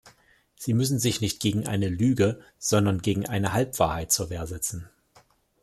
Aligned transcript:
Sie 0.55 0.73
müssen 0.73 0.97
sich 0.97 1.21
nicht 1.21 1.39
gegen 1.39 1.67
eine 1.67 1.87
Lüge, 1.87 2.39
sondern 2.57 3.03
gegen 3.03 3.27
eine 3.27 3.53
Halbwahrheit 3.53 4.11
zur 4.11 4.31
Wehr 4.31 4.47
setzen. 4.47 4.89